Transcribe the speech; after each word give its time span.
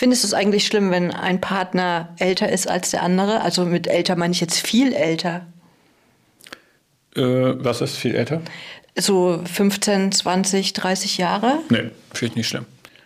Findest 0.00 0.24
du 0.24 0.28
es 0.28 0.32
eigentlich 0.32 0.66
schlimm, 0.66 0.90
wenn 0.90 1.10
ein 1.10 1.42
Partner 1.42 2.14
älter 2.18 2.48
ist 2.48 2.66
als 2.66 2.90
der 2.90 3.02
andere? 3.02 3.42
Also 3.42 3.66
mit 3.66 3.86
älter 3.86 4.16
meine 4.16 4.32
ich 4.32 4.40
jetzt 4.40 4.58
viel 4.58 4.94
älter. 4.94 5.46
Äh, 7.14 7.20
was 7.22 7.82
ist 7.82 7.96
viel 7.96 8.14
älter? 8.14 8.40
So 8.96 9.42
15, 9.44 10.10
20, 10.10 10.72
30 10.72 11.18
Jahre? 11.18 11.58
Nee, 11.68 11.90
finde 12.14 12.30
ich 12.30 12.34
nicht 12.34 12.48
schlimm. 12.48 12.64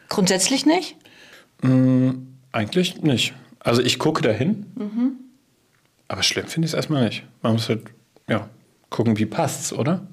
Grundsätzlich 0.09 0.67
nicht? 0.67 0.95
Mm, 1.63 2.11
eigentlich 2.53 3.03
nicht. 3.03 3.35
Also 3.59 3.83
ich 3.83 3.99
gucke 3.99 4.23
dahin, 4.23 4.67
mhm. 4.77 5.17
aber 6.07 6.23
schlimm 6.23 6.47
finde 6.47 6.67
ich 6.67 6.75
es 6.75 6.77
erstmal 6.77 7.07
nicht. 7.07 7.25
Man 7.43 7.55
muss 7.55 7.69
halt 7.69 7.83
ja, 8.29 8.49
gucken, 8.91 9.19
wie 9.19 9.27
passt's, 9.27 9.73
oder? 9.73 10.07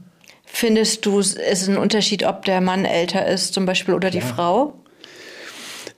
Findest 0.45 1.05
du, 1.05 1.20
es 1.20 1.36
ist 1.36 1.70
ein 1.70 1.77
Unterschied, 1.77 2.23
ob 2.23 2.43
der 2.45 2.59
Mann 2.59 2.86
älter 2.86 3.27
ist, 3.27 3.54
zum 3.54 3.68
Beispiel, 3.68 3.93
oder 3.93 4.09
die 4.09 4.18
ja. 4.18 4.26
Frau? 4.26 4.80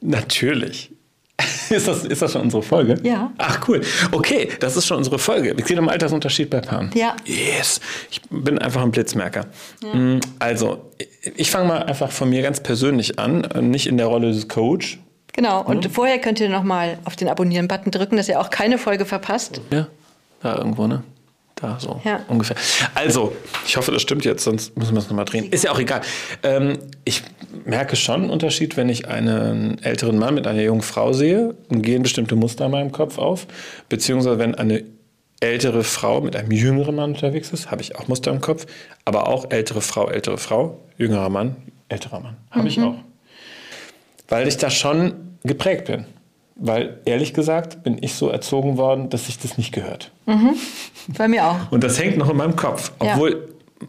Natürlich. 0.03 0.91
Ist 1.69 1.87
das, 1.87 2.05
ist 2.05 2.21
das 2.21 2.33
schon 2.33 2.41
unsere 2.41 2.61
Folge? 2.61 2.99
Ja. 3.01 3.31
Ach, 3.39 3.67
cool. 3.67 3.81
Okay, 4.11 4.49
das 4.59 4.77
ist 4.77 4.85
schon 4.85 4.97
unsere 4.97 5.17
Folge. 5.17 5.57
Wir 5.57 5.65
sehen 5.65 5.79
im 5.79 5.89
Altersunterschied 5.89 6.49
bei 6.49 6.61
Paaren. 6.61 6.91
Ja. 6.93 7.15
Yes. 7.25 7.81
Ich 8.11 8.21
bin 8.29 8.59
einfach 8.59 8.83
ein 8.83 8.91
Blitzmerker. 8.91 9.47
Ja. 9.81 9.95
Mm, 9.95 10.19
also, 10.37 10.91
ich 11.35 11.49
fange 11.49 11.69
mal 11.69 11.83
einfach 11.83 12.11
von 12.11 12.29
mir 12.29 12.43
ganz 12.43 12.61
persönlich 12.61 13.17
an, 13.17 13.47
nicht 13.61 13.87
in 13.87 13.97
der 13.97 14.05
Rolle 14.05 14.31
des 14.31 14.47
Coach. 14.47 14.99
Genau, 15.33 15.63
und 15.63 15.85
ja. 15.85 15.89
vorher 15.89 16.19
könnt 16.19 16.39
ihr 16.39 16.49
nochmal 16.49 16.99
auf 17.05 17.15
den 17.15 17.27
Abonnieren-Button 17.27 17.91
drücken, 17.91 18.17
dass 18.17 18.29
ihr 18.29 18.39
auch 18.39 18.51
keine 18.51 18.77
Folge 18.77 19.05
verpasst. 19.05 19.59
Ja, 19.71 19.87
da 20.41 20.57
irgendwo, 20.57 20.85
ne? 20.85 21.03
Da 21.55 21.79
so 21.79 22.01
ja. 22.03 22.21
ungefähr. 22.27 22.57
Also, 22.95 23.35
ich 23.65 23.77
hoffe, 23.77 23.91
das 23.91 24.01
stimmt 24.01 24.25
jetzt, 24.25 24.43
sonst 24.43 24.75
müssen 24.77 24.93
wir 24.93 24.99
es 24.99 25.07
nochmal 25.07 25.25
drehen. 25.25 25.49
Ist 25.51 25.63
ja 25.63 25.71
auch 25.71 25.79
egal. 25.79 26.01
Ähm, 26.41 26.79
ich 27.05 27.21
merke 27.65 27.95
schon 27.95 28.23
einen 28.23 28.29
Unterschied, 28.29 28.75
wenn 28.75 28.89
ich 28.89 29.07
einen 29.07 29.81
älteren 29.83 30.17
Mann 30.17 30.33
mit 30.33 30.47
einer 30.47 30.61
jungen 30.61 30.81
Frau 30.81 31.13
sehe. 31.13 31.55
Dann 31.69 31.81
gehen 31.81 32.03
bestimmte 32.03 32.35
Muster 32.35 32.65
in 32.65 32.71
meinem 32.71 32.91
Kopf 32.91 33.17
auf. 33.17 33.47
Beziehungsweise, 33.87 34.39
wenn 34.39 34.55
eine 34.55 34.83
ältere 35.39 35.83
Frau 35.83 36.21
mit 36.21 36.35
einem 36.35 36.51
jüngeren 36.51 36.95
Mann 36.95 37.11
unterwegs 37.11 37.51
ist, 37.51 37.69
habe 37.69 37.81
ich 37.81 37.95
auch 37.97 38.07
Muster 38.07 38.31
im 38.31 38.41
Kopf. 38.41 38.65
Aber 39.05 39.27
auch 39.27 39.51
ältere 39.51 39.81
Frau, 39.81 40.09
ältere 40.09 40.37
Frau, 40.37 40.79
jüngerer 40.97 41.29
Mann, 41.29 41.55
älterer 41.89 42.19
Mann. 42.19 42.37
Habe 42.49 42.63
mhm. 42.63 42.67
ich 42.67 42.81
auch. 42.81 42.95
Weil 44.27 44.47
ich 44.47 44.57
da 44.57 44.69
schon 44.69 45.37
geprägt 45.43 45.85
bin. 45.85 46.05
Weil 46.55 46.99
ehrlich 47.05 47.33
gesagt 47.33 47.83
bin 47.83 47.97
ich 48.01 48.13
so 48.13 48.29
erzogen 48.29 48.77
worden, 48.77 49.09
dass 49.09 49.25
sich 49.25 49.39
das 49.39 49.57
nicht 49.57 49.71
gehört. 49.71 50.11
Mhm. 50.25 50.55
Bei 51.17 51.27
mir 51.27 51.47
auch. 51.47 51.71
Und 51.71 51.83
das 51.83 51.99
hängt 51.99 52.17
noch 52.17 52.29
in 52.29 52.37
meinem 52.37 52.55
Kopf. 52.55 52.91
Obwohl 52.99 53.49
ja. 53.81 53.87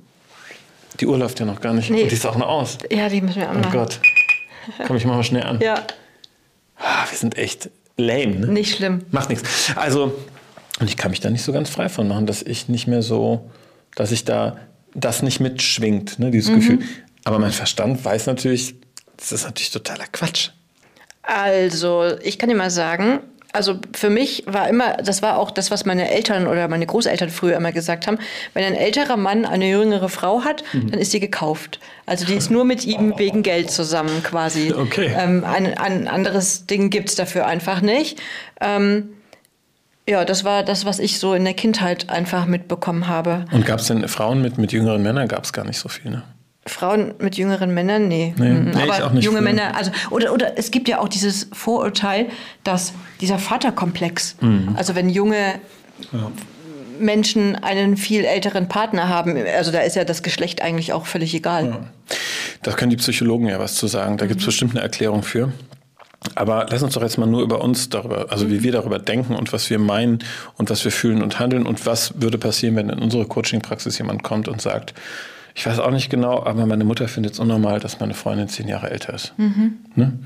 die 1.00 1.06
Uhr 1.06 1.18
läuft 1.18 1.40
ja 1.40 1.46
noch 1.46 1.60
gar 1.60 1.74
nicht. 1.74 1.90
Nee. 1.90 2.04
Und 2.04 2.10
die 2.10 2.14
ist 2.14 2.26
auch 2.26 2.36
noch 2.36 2.48
aus. 2.48 2.78
Ja, 2.90 3.08
die 3.08 3.20
müssen 3.20 3.40
wir 3.40 3.50
anmachen. 3.50 3.70
Oh 3.74 3.78
Gott. 3.78 4.00
Komm, 4.86 4.96
ich 4.96 5.04
mach 5.04 5.16
mal 5.16 5.24
schnell 5.24 5.42
an. 5.42 5.60
Ja. 5.60 5.74
Ah, 6.76 7.04
wir 7.08 7.18
sind 7.18 7.36
echt 7.36 7.70
lame, 7.96 8.36
ne? 8.36 8.46
Nicht 8.48 8.76
schlimm. 8.76 9.02
Macht 9.10 9.28
nichts. 9.28 9.72
Also, 9.76 10.14
und 10.80 10.88
ich 10.88 10.96
kann 10.96 11.10
mich 11.10 11.20
da 11.20 11.30
nicht 11.30 11.42
so 11.42 11.52
ganz 11.52 11.68
frei 11.68 11.88
von 11.88 12.08
machen, 12.08 12.26
dass 12.26 12.42
ich 12.42 12.68
nicht 12.68 12.86
mehr 12.86 13.02
so, 13.02 13.50
dass 13.94 14.10
ich 14.10 14.24
da 14.24 14.56
das 14.94 15.22
nicht 15.22 15.40
mitschwingt, 15.40 16.18
ne, 16.18 16.30
dieses 16.30 16.50
mhm. 16.50 16.54
Gefühl. 16.56 16.78
Aber 17.24 17.38
mein 17.38 17.52
Verstand 17.52 18.04
weiß 18.04 18.26
natürlich, 18.26 18.74
das 19.16 19.32
ist 19.32 19.44
natürlich 19.44 19.70
totaler 19.70 20.06
Quatsch. 20.10 20.50
Also, 21.26 22.12
ich 22.22 22.38
kann 22.38 22.48
dir 22.48 22.56
mal 22.56 22.70
sagen, 22.70 23.20
also 23.54 23.78
für 23.92 24.10
mich 24.10 24.42
war 24.46 24.68
immer, 24.68 24.94
das 24.96 25.22
war 25.22 25.38
auch 25.38 25.52
das, 25.52 25.70
was 25.70 25.84
meine 25.86 26.10
Eltern 26.10 26.48
oder 26.48 26.66
meine 26.66 26.86
Großeltern 26.86 27.30
früher 27.30 27.56
immer 27.56 27.70
gesagt 27.70 28.08
haben, 28.08 28.18
wenn 28.52 28.64
ein 28.64 28.74
älterer 28.74 29.16
Mann 29.16 29.44
eine 29.46 29.68
jüngere 29.68 30.08
Frau 30.08 30.42
hat, 30.42 30.64
mhm. 30.72 30.90
dann 30.90 30.98
ist 30.98 31.12
sie 31.12 31.20
gekauft. 31.20 31.78
Also 32.04 32.26
die 32.26 32.34
ist 32.34 32.50
nur 32.50 32.64
mit 32.64 32.84
ihm 32.84 33.14
wegen 33.16 33.44
Geld 33.44 33.70
zusammen 33.70 34.24
quasi. 34.24 34.74
Okay. 34.76 35.14
Ähm, 35.16 35.44
ein, 35.44 35.78
ein, 35.78 36.08
anderes 36.08 36.66
Ding 36.66 36.90
gibt 36.90 37.10
es 37.10 37.14
dafür 37.14 37.46
einfach 37.46 37.80
nicht. 37.80 38.20
Ähm, 38.60 39.10
ja, 40.08 40.24
das 40.24 40.42
war 40.42 40.64
das, 40.64 40.84
was 40.84 40.98
ich 40.98 41.20
so 41.20 41.32
in 41.32 41.44
der 41.44 41.54
Kindheit 41.54 42.10
einfach 42.10 42.46
mitbekommen 42.46 43.06
habe. 43.06 43.44
Und 43.52 43.64
gab 43.64 43.78
es 43.78 43.86
denn 43.86 44.06
Frauen 44.08 44.42
mit, 44.42 44.58
mit 44.58 44.72
jüngeren 44.72 45.02
Männern? 45.02 45.28
Gab 45.28 45.44
es 45.44 45.52
gar 45.52 45.64
nicht 45.64 45.78
so 45.78 45.88
viel, 45.88 46.10
ne? 46.10 46.24
Frauen 46.66 47.14
mit 47.18 47.36
jüngeren 47.36 47.74
Männern, 47.74 48.08
nee. 48.08 48.34
nee, 48.38 48.50
nee 48.50 48.90
aber 48.90 49.12
junge 49.14 49.38
früher. 49.38 49.40
Männer, 49.40 49.76
also 49.76 49.90
oder 50.10 50.32
oder 50.32 50.58
es 50.58 50.70
gibt 50.70 50.88
ja 50.88 50.98
auch 50.98 51.08
dieses 51.08 51.48
Vorurteil, 51.52 52.28
dass 52.62 52.94
dieser 53.20 53.38
Vaterkomplex, 53.38 54.36
mhm. 54.40 54.74
also 54.76 54.94
wenn 54.94 55.10
junge 55.10 55.60
ja. 56.12 56.30
Menschen 56.98 57.56
einen 57.56 57.96
viel 57.96 58.24
älteren 58.24 58.68
Partner 58.68 59.08
haben, 59.08 59.36
also 59.56 59.72
da 59.72 59.80
ist 59.80 59.96
ja 59.96 60.04
das 60.04 60.22
Geschlecht 60.22 60.62
eigentlich 60.62 60.92
auch 60.92 61.06
völlig 61.06 61.34
egal. 61.34 61.66
Ja. 61.66 61.80
Da 62.62 62.72
können 62.72 62.90
die 62.90 62.96
Psychologen 62.96 63.48
ja 63.48 63.58
was 63.58 63.74
zu 63.74 63.86
sagen. 63.86 64.16
Da 64.16 64.24
mhm. 64.24 64.28
gibt 64.28 64.40
es 64.40 64.46
bestimmt 64.46 64.72
eine 64.72 64.80
Erklärung 64.80 65.22
für. 65.22 65.52
Aber 66.34 66.66
lass 66.70 66.82
uns 66.82 66.94
doch 66.94 67.02
jetzt 67.02 67.18
mal 67.18 67.26
nur 67.26 67.42
über 67.42 67.60
uns 67.60 67.90
darüber, 67.90 68.26
also 68.30 68.48
wie 68.48 68.62
wir 68.62 68.72
darüber 68.72 68.98
denken 68.98 69.34
und 69.34 69.52
was 69.52 69.68
wir 69.68 69.78
meinen 69.78 70.20
und 70.56 70.70
was 70.70 70.82
wir 70.84 70.90
fühlen 70.90 71.22
und 71.22 71.38
handeln 71.38 71.66
und 71.66 71.84
was 71.84 72.14
würde 72.20 72.38
passieren, 72.38 72.76
wenn 72.76 72.88
in 72.88 72.98
unsere 72.98 73.26
Coaching-Praxis 73.26 73.98
jemand 73.98 74.22
kommt 74.22 74.48
und 74.48 74.62
sagt, 74.62 74.94
ich 75.54 75.66
weiß 75.66 75.78
auch 75.78 75.90
nicht 75.90 76.10
genau, 76.10 76.42
aber 76.44 76.66
meine 76.66 76.84
Mutter 76.84 77.06
findet 77.08 77.34
es 77.34 77.38
unnormal, 77.38 77.78
dass 77.80 78.00
meine 78.00 78.14
Freundin 78.14 78.48
zehn 78.48 78.68
Jahre 78.68 78.90
älter 78.90 79.14
ist. 79.14 79.34
Mhm. 79.36 79.78
Ne? 79.94 80.18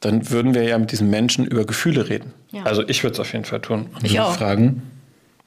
Dann 0.00 0.30
würden 0.30 0.54
wir 0.54 0.62
ja 0.62 0.78
mit 0.78 0.92
diesen 0.92 1.10
Menschen 1.10 1.44
über 1.44 1.64
Gefühle 1.64 2.08
reden. 2.08 2.32
Ja. 2.50 2.64
Also 2.64 2.86
ich 2.88 3.02
würde 3.02 3.14
es 3.14 3.20
auf 3.20 3.32
jeden 3.32 3.44
Fall 3.44 3.60
tun 3.60 3.86
und 3.94 4.04
ich 4.04 4.18
auch. 4.20 4.36
fragen, 4.36 4.82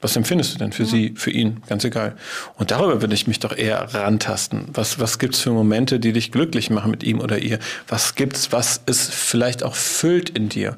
was 0.02 0.14
empfindest 0.14 0.54
du 0.54 0.58
denn 0.58 0.72
für 0.72 0.82
ja. 0.82 0.88
sie, 0.88 1.14
für 1.16 1.30
ihn? 1.30 1.62
Ganz 1.66 1.82
egal. 1.84 2.16
Und 2.58 2.70
darüber 2.70 3.00
würde 3.00 3.14
ich 3.14 3.26
mich 3.26 3.40
doch 3.40 3.56
eher 3.56 3.94
rantasten. 3.94 4.66
Was, 4.74 5.00
was 5.00 5.18
gibt 5.18 5.34
es 5.34 5.40
für 5.40 5.50
Momente, 5.50 5.98
die 5.98 6.12
dich 6.12 6.30
glücklich 6.30 6.68
machen 6.68 6.90
mit 6.90 7.02
ihm 7.02 7.20
oder 7.20 7.38
ihr? 7.38 7.58
Was 7.88 8.14
gibt's, 8.14 8.52
was 8.52 8.82
es 8.84 9.08
vielleicht 9.08 9.62
auch 9.62 9.74
füllt 9.74 10.28
in 10.28 10.50
dir? 10.50 10.76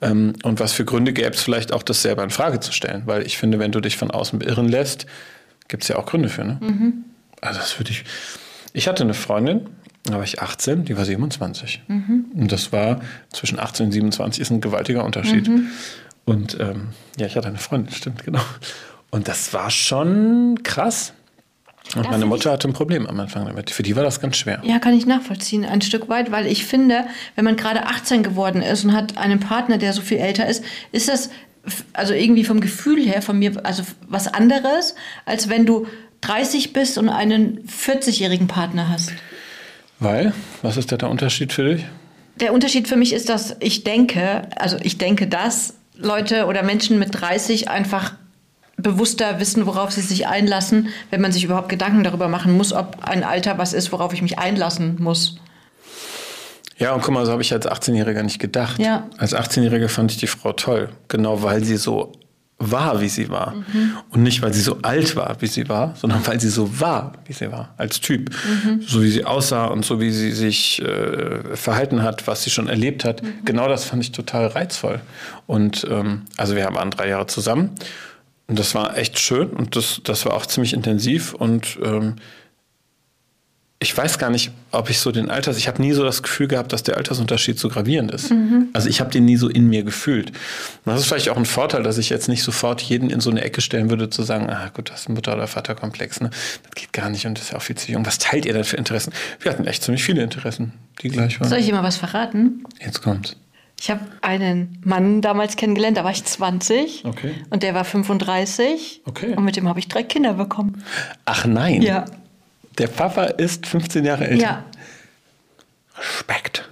Ähm, 0.00 0.34
und 0.44 0.60
was 0.60 0.72
für 0.72 0.84
Gründe 0.84 1.12
gäbe 1.12 1.30
es 1.30 1.42
vielleicht 1.42 1.72
auch, 1.72 1.82
das 1.82 2.02
selber 2.02 2.22
in 2.22 2.30
Frage 2.30 2.60
zu 2.60 2.70
stellen? 2.70 3.02
Weil 3.06 3.26
ich 3.26 3.38
finde, 3.38 3.58
wenn 3.58 3.72
du 3.72 3.80
dich 3.80 3.96
von 3.96 4.12
außen 4.12 4.38
beirren 4.38 4.68
lässt, 4.68 5.06
gibt 5.66 5.82
es 5.82 5.88
ja 5.88 5.96
auch 5.96 6.06
Gründe 6.06 6.28
für. 6.28 6.44
Ne? 6.44 6.58
Mhm. 6.60 7.04
Also 7.40 7.60
das 7.60 7.78
würde 7.78 7.90
ich. 7.90 8.04
Ich 8.72 8.86
hatte 8.86 9.02
eine 9.02 9.14
Freundin, 9.14 9.68
da 10.04 10.14
war 10.14 10.24
ich 10.24 10.40
18, 10.40 10.84
die 10.84 10.96
war 10.96 11.04
27. 11.04 11.82
Mhm. 11.88 12.26
Und 12.34 12.52
das 12.52 12.72
war 12.72 13.00
zwischen 13.32 13.58
18 13.58 13.86
und 13.86 13.92
27 13.92 14.40
ist 14.40 14.50
ein 14.50 14.60
gewaltiger 14.60 15.04
Unterschied. 15.04 15.48
Mhm. 15.48 15.68
Und 16.24 16.58
ähm, 16.60 16.88
ja, 17.18 17.26
ich 17.26 17.36
hatte 17.36 17.48
eine 17.48 17.58
Freundin, 17.58 17.92
stimmt, 17.94 18.24
genau. 18.24 18.40
Und 19.10 19.28
das 19.28 19.52
war 19.52 19.70
schon 19.70 20.62
krass. 20.62 21.12
Und 21.96 22.06
da 22.06 22.10
meine 22.10 22.26
Mutter 22.26 22.52
hatte 22.52 22.68
ein 22.68 22.72
Problem 22.72 23.06
am 23.06 23.18
Anfang 23.18 23.46
damit. 23.46 23.70
Für 23.70 23.82
die 23.82 23.96
war 23.96 24.04
das 24.04 24.20
ganz 24.20 24.36
schwer. 24.36 24.60
Ja, 24.62 24.78
kann 24.78 24.94
ich 24.94 25.06
nachvollziehen, 25.06 25.64
ein 25.64 25.80
Stück 25.80 26.08
weit, 26.08 26.30
weil 26.30 26.46
ich 26.46 26.64
finde, 26.64 27.06
wenn 27.34 27.44
man 27.44 27.56
gerade 27.56 27.86
18 27.86 28.22
geworden 28.22 28.62
ist 28.62 28.84
und 28.84 28.92
hat 28.92 29.18
einen 29.18 29.40
Partner, 29.40 29.78
der 29.78 29.92
so 29.92 30.00
viel 30.00 30.18
älter 30.18 30.46
ist, 30.46 30.62
ist 30.92 31.08
das 31.08 31.30
also 31.92 32.14
irgendwie 32.14 32.44
vom 32.44 32.60
Gefühl 32.60 33.04
her 33.04 33.22
von 33.22 33.38
mir 33.38 33.52
also 33.64 33.82
was 34.08 34.28
anderes, 34.28 34.94
als 35.26 35.48
wenn 35.48 35.66
du 35.66 35.86
30 36.20 36.72
bist 36.72 36.98
und 36.98 37.08
einen 37.08 37.66
40-jährigen 37.66 38.46
Partner 38.46 38.88
hast. 38.88 39.12
Weil? 39.98 40.32
Was 40.62 40.76
ist 40.76 40.92
da 40.92 40.96
der 40.96 41.10
Unterschied 41.10 41.52
für 41.52 41.74
dich? 41.74 41.86
Der 42.36 42.52
Unterschied 42.52 42.88
für 42.88 42.96
mich 42.96 43.12
ist, 43.12 43.28
dass 43.28 43.56
ich 43.60 43.84
denke, 43.84 44.42
also 44.56 44.76
ich 44.82 44.98
denke, 44.98 45.26
dass 45.26 45.74
Leute 45.96 46.46
oder 46.46 46.62
Menschen 46.62 46.98
mit 46.98 47.20
30 47.20 47.68
einfach 47.68 48.14
bewusster 48.76 49.40
wissen, 49.40 49.66
worauf 49.66 49.90
sie 49.92 50.00
sich 50.00 50.26
einlassen, 50.26 50.88
wenn 51.10 51.20
man 51.20 51.32
sich 51.32 51.44
überhaupt 51.44 51.68
Gedanken 51.68 52.02
darüber 52.02 52.28
machen 52.28 52.56
muss, 52.56 52.72
ob 52.72 53.02
ein 53.02 53.24
Alter 53.24 53.58
was 53.58 53.74
ist, 53.74 53.92
worauf 53.92 54.14
ich 54.14 54.22
mich 54.22 54.38
einlassen 54.38 54.96
muss. 54.98 55.36
Ja, 56.78 56.94
und 56.94 57.02
guck 57.02 57.12
mal, 57.12 57.26
so 57.26 57.32
habe 57.32 57.42
ich 57.42 57.52
als 57.52 57.68
18-Jähriger 57.68 58.22
nicht 58.22 58.38
gedacht. 58.38 58.78
Ja. 58.78 59.06
Als 59.18 59.36
18-Jähriger 59.36 59.88
fand 59.88 60.12
ich 60.12 60.16
die 60.16 60.26
Frau 60.26 60.52
toll, 60.52 60.88
genau 61.08 61.42
weil 61.42 61.62
sie 61.62 61.76
so 61.76 62.12
war, 62.60 63.00
wie 63.00 63.08
sie 63.08 63.30
war. 63.30 63.54
Mhm. 63.54 63.96
Und 64.10 64.22
nicht, 64.22 64.42
weil 64.42 64.52
sie 64.52 64.60
so 64.60 64.78
alt 64.82 65.16
war, 65.16 65.36
wie 65.40 65.46
sie 65.46 65.68
war, 65.68 65.94
sondern 65.96 66.24
weil 66.26 66.38
sie 66.38 66.50
so 66.50 66.78
war, 66.78 67.14
wie 67.24 67.32
sie 67.32 67.50
war, 67.50 67.74
als 67.78 68.00
Typ. 68.00 68.30
Mhm. 68.30 68.82
So 68.86 69.02
wie 69.02 69.10
sie 69.10 69.24
aussah 69.24 69.64
und 69.66 69.84
so 69.84 69.98
wie 69.98 70.10
sie 70.10 70.32
sich 70.32 70.80
äh, 70.82 71.56
verhalten 71.56 72.02
hat, 72.02 72.26
was 72.26 72.44
sie 72.44 72.50
schon 72.50 72.68
erlebt 72.68 73.04
hat. 73.04 73.22
Mhm. 73.22 73.32
Genau 73.46 73.66
das 73.66 73.84
fand 73.84 74.04
ich 74.04 74.12
total 74.12 74.46
reizvoll. 74.46 75.00
Und 75.46 75.86
ähm, 75.90 76.22
also 76.36 76.54
wir 76.54 76.64
waren 76.66 76.90
drei 76.90 77.08
Jahre 77.08 77.26
zusammen. 77.26 77.70
Und 78.46 78.58
das 78.58 78.74
war 78.74 78.96
echt 78.98 79.18
schön 79.18 79.50
und 79.50 79.76
das, 79.76 80.00
das 80.04 80.26
war 80.26 80.34
auch 80.34 80.44
ziemlich 80.44 80.74
intensiv. 80.74 81.34
Und 81.34 81.78
ähm, 81.82 82.16
ich 83.82 83.96
weiß 83.96 84.18
gar 84.18 84.28
nicht, 84.28 84.50
ob 84.72 84.90
ich 84.90 84.98
so 84.98 85.10
den 85.10 85.30
Alters, 85.30 85.56
ich 85.56 85.66
habe 85.66 85.80
nie 85.80 85.92
so 85.92 86.04
das 86.04 86.22
Gefühl 86.22 86.48
gehabt, 86.48 86.70
dass 86.74 86.82
der 86.82 86.98
Altersunterschied 86.98 87.58
so 87.58 87.70
gravierend 87.70 88.10
ist. 88.10 88.30
Mhm. 88.30 88.68
Also 88.74 88.90
ich 88.90 89.00
habe 89.00 89.10
den 89.10 89.24
nie 89.24 89.36
so 89.36 89.48
in 89.48 89.68
mir 89.68 89.84
gefühlt. 89.84 90.28
Und 90.28 90.36
das 90.92 91.00
ist 91.00 91.06
vielleicht 91.06 91.30
auch 91.30 91.38
ein 91.38 91.46
Vorteil, 91.46 91.82
dass 91.82 91.96
ich 91.96 92.10
jetzt 92.10 92.28
nicht 92.28 92.42
sofort 92.42 92.82
jeden 92.82 93.08
in 93.08 93.20
so 93.20 93.30
eine 93.30 93.40
Ecke 93.40 93.62
stellen 93.62 93.88
würde, 93.88 94.10
zu 94.10 94.22
sagen, 94.22 94.50
ah 94.50 94.68
gut, 94.68 94.90
das 94.90 95.00
ist 95.00 95.08
ein 95.08 95.14
Mutter- 95.14 95.32
oder 95.32 95.46
Vaterkomplex, 95.46 96.20
ne? 96.20 96.28
Das 96.28 96.74
geht 96.74 96.92
gar 96.92 97.08
nicht 97.08 97.24
und 97.24 97.38
das 97.38 97.44
ist 97.44 97.52
ja 97.52 97.56
auch 97.56 97.62
viel 97.62 97.76
zu 97.76 97.90
jung. 97.90 98.04
Was 98.04 98.18
teilt 98.18 98.44
ihr 98.44 98.52
denn 98.52 98.64
für 98.64 98.76
Interessen? 98.76 99.14
Wir 99.40 99.50
hatten 99.50 99.66
echt 99.66 99.82
ziemlich 99.82 100.04
viele 100.04 100.22
Interessen, 100.22 100.72
die 101.00 101.08
gleich 101.08 101.40
waren. 101.40 101.48
Soll 101.48 101.60
ich 101.60 101.66
dir 101.66 101.72
mal 101.72 101.82
was 101.82 101.96
verraten? 101.96 102.64
Jetzt 102.84 103.00
kommt's. 103.00 103.34
Ich 103.80 103.90
habe 103.90 104.02
einen 104.20 104.78
Mann 104.84 105.22
damals 105.22 105.56
kennengelernt, 105.56 105.96
da 105.96 106.04
war 106.04 106.10
ich 106.10 106.22
20 106.22 107.06
okay. 107.06 107.32
und 107.48 107.62
der 107.62 107.72
war 107.72 107.86
35 107.86 109.00
okay. 109.06 109.34
und 109.34 109.42
mit 109.42 109.56
dem 109.56 109.66
habe 109.66 109.78
ich 109.78 109.88
drei 109.88 110.02
Kinder 110.02 110.34
bekommen. 110.34 110.84
Ach 111.24 111.46
nein. 111.46 111.80
Ja. 111.80 112.04
Der 112.78 112.86
Papa 112.88 113.24
ist 113.24 113.66
15 113.66 114.04
Jahre 114.04 114.26
älter. 114.28 114.42
Ja. 114.42 114.64
Respekt. 115.98 116.68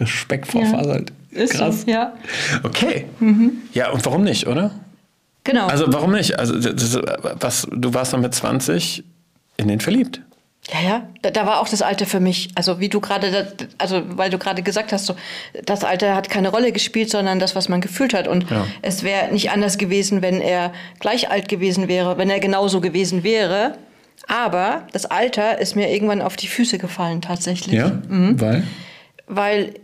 Respekt 0.00 0.46
vor 0.48 0.62
Ja. 0.62 0.68
Fasselt. 0.70 1.12
Ist 1.30 1.52
Krass. 1.54 1.82
so, 1.82 1.90
ja. 1.90 2.14
Okay. 2.62 3.06
Ja, 3.74 3.90
und 3.90 4.04
warum 4.06 4.24
nicht, 4.24 4.46
oder? 4.46 4.70
Genau. 5.44 5.66
Also 5.66 5.84
warum 5.92 6.12
nicht? 6.12 6.38
Also 6.38 6.58
das, 6.58 6.98
was, 7.40 7.68
du 7.70 7.94
warst 7.94 8.12
dann 8.12 8.22
mit 8.22 8.34
20 8.34 9.04
in 9.58 9.68
den 9.68 9.80
verliebt. 9.80 10.20
Ja, 10.72 10.80
ja, 10.80 11.06
da, 11.22 11.30
da 11.30 11.46
war 11.46 11.60
auch 11.60 11.68
das 11.68 11.80
Alter 11.82 12.06
für 12.06 12.18
mich. 12.18 12.48
Also 12.56 12.80
wie 12.80 12.88
du 12.88 13.00
gerade, 13.00 13.30
da- 13.30 13.66
also 13.78 14.02
weil 14.16 14.30
du 14.30 14.38
gerade 14.38 14.62
gesagt 14.64 14.92
hast, 14.92 15.06
so, 15.06 15.14
das 15.64 15.84
Alter 15.84 16.16
hat 16.16 16.28
keine 16.28 16.48
Rolle 16.48 16.72
gespielt, 16.72 17.08
sondern 17.08 17.38
das, 17.38 17.54
was 17.54 17.68
man 17.68 17.80
gefühlt 17.80 18.14
hat. 18.14 18.26
Und 18.26 18.50
Ja. 18.50 18.66
es 18.82 19.04
wäre 19.04 19.32
nicht 19.32 19.50
anders 19.52 19.78
gewesen, 19.78 20.22
wenn 20.22 20.40
er 20.40 20.72
gleich 20.98 21.30
alt 21.30 21.48
gewesen 21.48 21.86
wäre, 21.86 22.18
wenn 22.18 22.30
er 22.30 22.40
genauso 22.40 22.80
gewesen 22.80 23.22
wäre. 23.22 23.78
Aber 24.28 24.86
das 24.92 25.06
Alter 25.06 25.60
ist 25.60 25.76
mir 25.76 25.90
irgendwann 25.90 26.22
auf 26.22 26.36
die 26.36 26.48
Füße 26.48 26.78
gefallen 26.78 27.20
tatsächlich. 27.20 27.76
Ja, 27.76 27.92
weil? 28.08 28.64
Weil, 29.28 29.74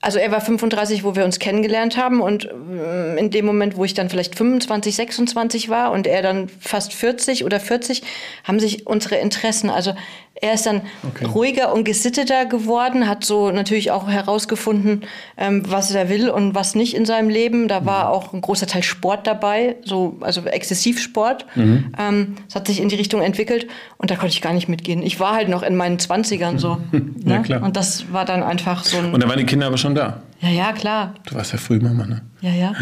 also 0.00 0.18
er 0.18 0.30
war 0.30 0.40
35, 0.40 1.04
wo 1.04 1.16
wir 1.16 1.24
uns 1.24 1.38
kennengelernt 1.38 1.96
haben 1.96 2.20
und 2.20 2.44
mm, 2.44 3.18
in 3.18 3.30
dem 3.30 3.44
Moment, 3.44 3.76
wo 3.76 3.84
ich 3.84 3.94
dann 3.94 4.08
vielleicht 4.08 4.36
25, 4.36 4.96
26 4.96 5.68
war 5.68 5.92
und 5.92 6.06
er 6.06 6.22
dann 6.22 6.48
fast 6.48 6.94
40 6.94 7.44
oder 7.44 7.60
40, 7.60 8.02
haben 8.44 8.60
sich 8.60 8.86
unsere 8.86 9.16
Interessen, 9.16 9.70
also 9.70 9.92
er 10.34 10.54
ist 10.54 10.64
dann 10.64 10.82
Okay. 11.06 11.26
ruhiger 11.26 11.72
und 11.74 11.84
gesitteter 11.84 12.46
geworden, 12.46 13.06
hat 13.06 13.24
so 13.24 13.50
natürlich 13.50 13.90
auch 13.90 14.08
herausgefunden, 14.08 15.02
ähm, 15.36 15.62
was 15.70 15.90
er 15.90 16.08
will 16.08 16.30
und 16.30 16.54
was 16.54 16.74
nicht 16.74 16.94
in 16.94 17.04
seinem 17.04 17.28
Leben. 17.28 17.68
Da 17.68 17.84
war 17.84 18.08
auch 18.10 18.32
ein 18.32 18.40
großer 18.40 18.66
Teil 18.66 18.82
Sport 18.82 19.26
dabei, 19.26 19.76
so, 19.84 20.16
also 20.20 20.40
Exzessivsport. 20.42 21.44
Ähm, 21.56 22.36
es 22.48 22.54
hat 22.54 22.66
sich 22.68 22.80
in 22.80 22.88
die 22.88 22.96
Richtung 22.96 23.20
entwickelt 23.20 23.66
und 23.98 24.10
da 24.10 24.16
konnte 24.16 24.32
ich 24.32 24.40
gar 24.40 24.54
nicht 24.54 24.68
mitgehen. 24.68 25.02
Ich 25.02 25.20
war 25.20 25.34
halt 25.34 25.48
noch 25.50 25.62
in 25.62 25.76
meinen 25.76 25.98
20ern 25.98 26.58
so. 26.58 26.78
Ja, 27.24 27.36
ne? 27.38 27.42
klar. 27.42 27.62
Und 27.62 27.76
das 27.76 28.10
war 28.12 28.24
dann 28.24 28.42
einfach 28.42 28.84
so 28.84 28.96
ein. 28.96 29.12
Und 29.12 29.22
da 29.22 29.28
waren 29.28 29.38
die 29.38 29.44
Kinder 29.44 29.66
aber 29.66 29.76
schon 29.78 29.94
da. 29.94 30.22
Ja, 30.40 30.48
ja, 30.48 30.72
klar. 30.72 31.14
Du 31.26 31.34
warst 31.34 31.52
ja 31.52 31.58
früh 31.58 31.78
Mama, 31.80 32.06
ne? 32.06 32.22
Ja, 32.40 32.50
ja. 32.50 32.72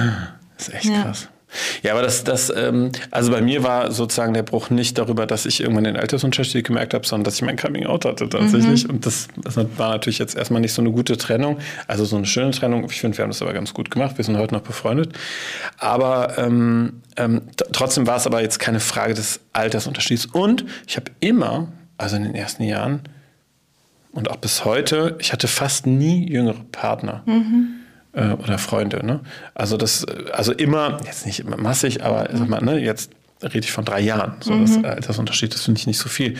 Das 0.56 0.69
ist 0.69 0.75
echt 0.75 0.85
Ja. 0.87 1.03
krass. 1.03 1.29
Ja, 1.83 1.93
aber 1.93 2.03
das, 2.03 2.25
das, 2.25 2.53
ähm, 2.55 2.93
also 3.11 3.33
bei 3.33 3.41
mir 3.41 3.62
war 3.62 3.91
sozusagen 3.91 4.35
der 4.35 4.43
Bruch 4.43 4.71
nicht 4.71 4.99
darüber, 4.99 5.27
dass 5.27 5.47
ich 5.47 5.61
irgendwann 5.61 5.85
den 5.85 5.97
Altersunterschied 5.97 6.67
gemerkt 6.67 6.95
habe, 6.95 7.06
sondern 7.06 7.25
dass 7.25 7.37
ich 7.37 7.43
mein 7.43 7.56
Coming 7.56 7.87
Out 7.87 8.05
hatte 8.05 8.29
tatsächlich. 8.29 8.89
Und 8.89 9.06
das, 9.06 9.29
das 9.37 9.56
war 9.56 9.91
natürlich 9.91 10.19
jetzt 10.19 10.37
erstmal 10.37 10.61
nicht 10.61 10.73
so 10.73 10.83
eine 10.83 10.91
gute 10.91 11.17
Trennung, 11.17 11.59
also 11.87 12.05
so 12.05 12.17
eine 12.17 12.27
schöne 12.27 12.50
Trennung. 12.50 12.85
Ich 12.91 13.00
finde, 13.00 13.17
wir 13.17 13.23
haben 13.23 13.31
das 13.31 13.43
aber 13.43 13.53
ganz 13.53 13.73
gut 13.73 13.91
gemacht. 13.91 14.19
Wir 14.19 14.25
sind 14.25 14.37
heute 14.37 14.55
noch 14.55 14.62
befreundet. 14.62 15.12
Aber 15.79 16.39
ähm, 16.39 17.03
ähm, 17.17 17.43
trotzdem 17.73 18.06
war 18.06 18.17
es 18.17 18.27
aber 18.27 18.43
jetzt 18.43 18.59
keine 18.59 18.81
Frage 18.81 19.15
des 19.15 19.41
Altersunterschieds. 19.53 20.27
Und 20.27 20.65
ich 20.87 20.97
habe 20.97 21.11
immer, 21.21 21.69
also 21.97 22.17
in 22.17 22.25
den 22.25 22.35
ersten 22.35 22.65
Jahren 22.65 23.03
und 24.12 24.31
auch 24.31 24.37
bis 24.37 24.65
heute, 24.65 25.17
ich 25.21 25.33
hatte 25.33 25.49
fast 25.49 25.87
nie 25.87 26.31
jüngere 26.31 26.65
Partner 26.73 27.23
äh, 28.12 28.31
oder 28.31 28.58
Freunde. 28.58 29.05
Ne? 29.05 29.20
Also 29.55 29.76
das, 29.76 30.05
also 30.32 30.52
immer, 30.52 30.99
jetzt 31.05 31.26
nicht 31.26 31.40
immer 31.40 31.56
massig, 31.56 32.02
aber 32.02 32.28
sag 32.32 32.49
mal, 32.49 32.62
ne, 32.62 32.78
jetzt 32.78 33.10
rede 33.43 33.60
ich 33.60 33.72
von 33.72 33.84
drei 33.84 34.00
Jahren. 34.00 34.37
So 34.40 34.58
das 34.58 34.82
Altersunterschied, 34.82 35.55
das 35.55 35.62
finde 35.62 35.78
ich 35.81 35.87
nicht 35.87 35.99
so 35.99 36.08
viel. 36.08 36.37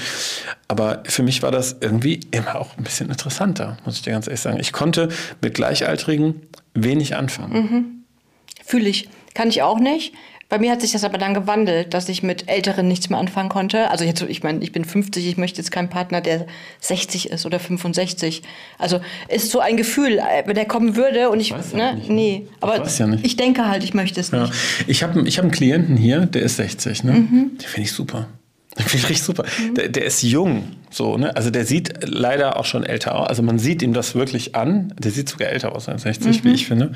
Aber 0.67 1.03
für 1.07 1.23
mich 1.23 1.43
war 1.43 1.51
das 1.51 1.77
irgendwie 1.81 2.21
immer 2.31 2.57
auch 2.57 2.77
ein 2.77 2.85
bisschen 2.85 3.09
interessanter, 3.09 3.77
muss 3.85 3.97
ich 3.97 4.03
dir 4.03 4.13
ganz 4.13 4.27
ehrlich 4.27 4.41
sagen. 4.41 4.59
Ich 4.61 4.73
konnte 4.73 5.09
mit 5.41 5.55
Gleichaltrigen 5.55 6.43
wenig 6.75 7.15
anfangen. 7.17 8.05
Fühle 8.65 8.89
ich. 8.89 9.09
Kann 9.35 9.49
ich 9.49 9.63
auch 9.63 9.79
nicht. 9.79 10.13
Bei 10.51 10.59
mir 10.59 10.73
hat 10.73 10.81
sich 10.81 10.93
das 10.93 11.05
aber 11.05 11.19
dann 11.19 11.35
gewandelt, 11.35 11.93
dass 11.93 12.09
ich 12.09 12.23
mit 12.23 12.49
Älteren 12.49 12.89
nichts 12.89 13.11
mehr 13.11 13.19
anfangen 13.19 13.51
konnte. 13.51 13.91
Also 13.91 14.05
jetzt, 14.05 14.23
ich 14.23 14.43
meine, 14.43 14.63
ich 14.63 14.73
bin 14.73 14.87
50, 14.87 15.27
ich 15.29 15.37
möchte 15.37 15.59
jetzt 15.59 15.71
keinen 15.71 15.91
Partner, 15.91 16.23
der 16.23 16.47
60 16.81 17.29
ist 17.31 17.45
oder 17.45 17.61
65. 17.61 18.43
Also 18.79 19.01
ist 19.29 19.51
so 19.51 19.61
ein 19.61 19.77
Gefühl, 19.77 20.19
äh, 20.19 20.47
wenn 20.47 20.55
der 20.55 20.65
kommen 20.65 20.97
würde 20.97 21.29
und 21.29 21.41
ich, 21.41 21.51
ja 21.51 21.59
ne, 21.75 21.95
nicht, 21.97 22.09
ne? 22.09 22.15
nee. 22.15 22.47
Aber 22.61 22.79
weiß 22.81 22.99
ja 22.99 23.09
ich 23.23 23.37
denke 23.37 23.69
halt, 23.69 23.85
ich 23.85 23.93
möchte 23.93 24.21
es 24.21 24.31
Ja. 24.31 24.43
nicht. 24.45 24.55
Ich 24.87 25.03
habe 25.03 25.21
ich 25.29 25.37
hab 25.37 25.45
einen 25.45 25.53
Klienten 25.53 25.99
hier, 25.99 26.25
der 26.25 26.43
ist 26.43 26.57
60, 26.57 27.05
ne? 27.05 27.13
Den 27.13 27.59
finde 27.59 27.83
ich 27.83 27.93
super. 27.93 28.27
Den 28.79 28.87
finde 28.87 29.05
ich 29.05 29.11
richtig 29.11 29.25
super. 29.25 29.45
Der, 29.77 29.89
der 29.89 30.05
ist 30.07 30.23
jung, 30.23 30.63
so, 30.91 31.19
ne? 31.19 31.37
Also 31.37 31.51
der 31.51 31.67
sieht 31.67 31.93
leider 32.07 32.57
auch 32.59 32.65
schon 32.65 32.85
älter 32.85 33.19
aus. 33.21 33.29
Also 33.29 33.43
man 33.43 33.59
sieht 33.59 33.83
ihm 33.83 33.93
das 33.93 34.15
wirklich 34.15 34.55
an. 34.55 34.95
Der 34.99 35.11
sieht 35.11 35.29
sogar 35.29 35.51
älter 35.51 35.75
aus 35.75 35.91
als 35.91 36.03
60, 36.03 36.43
wie 36.45 36.53
ich 36.53 36.67
finde. 36.67 36.93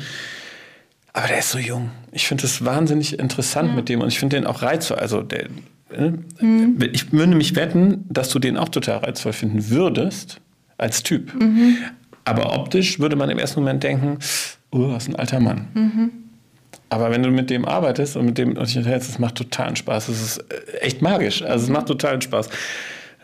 Aber 1.12 1.29
der 1.29 1.38
ist 1.38 1.50
so 1.50 1.59
jung. 1.59 1.91
Ich 2.11 2.26
finde 2.26 2.43
das 2.43 2.64
wahnsinnig 2.64 3.19
interessant 3.19 3.75
mit 3.76 3.88
dem 3.88 4.00
und 4.00 4.09
ich 4.09 4.19
finde 4.19 4.37
den 4.37 4.47
auch 4.47 4.62
reizvoll. 4.62 4.99
Also 4.99 5.23
der, 5.23 5.49
ne? 5.94 6.19
ich 6.93 7.12
würde 7.12 7.35
mich 7.35 7.55
wetten, 7.55 8.05
dass 8.09 8.31
du 8.31 8.38
den 8.38 8.56
auch 8.56 8.70
total 8.70 8.99
reizvoll 8.99 9.32
finden 9.32 9.69
würdest 9.69 10.41
als 10.79 11.03
Typ. 11.03 11.32
Aber 12.25 12.55
optisch 12.59 12.99
würde 12.99 13.17
man 13.17 13.29
im 13.31 13.38
ersten 13.38 13.61
Moment 13.61 13.82
denken, 13.82 14.19
oh, 14.70 14.91
was 14.91 15.09
ein 15.09 15.17
alter 15.17 15.41
Mann. 15.41 15.69
Aber 16.88 17.11
wenn 17.11 17.23
du 17.23 17.31
mit 17.31 17.49
dem 17.49 17.64
arbeitest 17.64 18.17
und 18.17 18.26
mit 18.26 18.37
dem 18.37 18.55
dich 18.55 18.76
unterhältst, 18.76 19.09
das 19.09 19.19
macht 19.19 19.37
totalen 19.37 19.76
Spaß. 19.76 20.06
Das 20.06 20.20
ist 20.20 20.38
äh, 20.38 20.81
echt 20.81 21.00
magisch. 21.00 21.43
Also 21.43 21.64
es 21.64 21.70
macht 21.70 21.87
totalen 21.87 22.20
Spaß. 22.20 22.50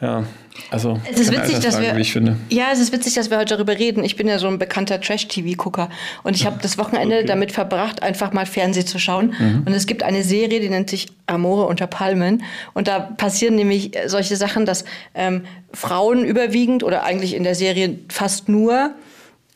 Ja, 0.00 0.22
also 0.70 1.00
Es 1.10 1.18
ist 1.18 1.32
witzig, 1.32 1.58
dass 1.60 1.80
wir, 1.80 1.96
wie 1.96 2.00
ich 2.02 2.12
finde. 2.12 2.36
ja, 2.50 2.66
es 2.72 2.78
ist 2.78 2.92
witzig, 2.92 3.14
dass 3.14 3.30
wir 3.30 3.38
heute 3.38 3.56
darüber 3.56 3.76
reden. 3.76 4.04
Ich 4.04 4.14
bin 4.16 4.28
ja 4.28 4.38
so 4.38 4.46
ein 4.46 4.58
bekannter 4.58 5.00
Trash-TV-Gucker 5.00 5.88
und 6.22 6.36
ich 6.36 6.46
habe 6.46 6.58
das 6.62 6.78
Wochenende 6.78 7.16
Okay. 7.16 7.24
Mhm. 7.24 7.28
damit 7.28 7.52
verbracht, 7.52 8.02
einfach 8.02 8.32
mal 8.32 8.46
Fernsehen 8.46 8.86
zu 8.86 8.98
schauen. 9.00 9.34
Und 9.66 9.72
es 9.72 9.86
gibt 9.86 10.02
eine 10.04 10.22
Serie, 10.22 10.60
die 10.60 10.68
nennt 10.68 10.88
sich 10.90 11.08
Amore 11.26 11.66
unter 11.66 11.86
Palmen. 11.88 12.44
Und 12.74 12.86
da 12.86 13.00
passieren 13.00 13.56
nämlich 13.56 13.90
solche 14.06 14.36
Sachen, 14.36 14.66
dass 14.66 14.84
ähm, 15.14 15.42
Frauen 15.72 16.24
überwiegend 16.24 16.84
oder 16.84 17.02
eigentlich 17.04 17.34
in 17.34 17.42
der 17.42 17.54
Serie 17.56 17.98
fast 18.08 18.48
nur 18.48 18.92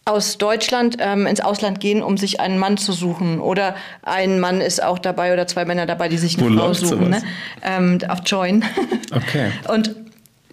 aus 0.05 0.39
Deutschland 0.39 0.97
ähm, 0.99 1.29
ins 1.29 1.41
Ausland 1.41 1.79
gehen, 1.79 2.03
um 2.03 2.17
sich 2.17 2.41
einen 2.41 2.59
Mann 2.59 2.77
zu 2.79 2.91
suchen. 2.93 3.39
Oder 3.39 3.77
ein 4.03 4.41
Mann 4.41 4.61
ist 4.61 4.83
auch 4.83 4.99
dabei 4.99 5.33
oder 5.33 5.47
zwei 5.47 5.65
Männer 5.65 5.87
dabei, 5.87 6.09
die 6.09 6.19
sich 6.19 6.37
eine 6.39 6.51
Wo 6.51 6.59
Frau 6.59 6.75
suchen. 6.75 7.11
Ne? 7.11 7.23
Ähm, 7.63 7.99
auf 8.09 8.19
Join. 8.27 8.65
Okay. 9.15 9.53
Und 9.69 9.95